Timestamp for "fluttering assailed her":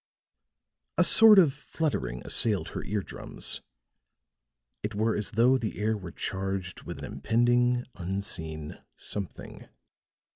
1.53-2.83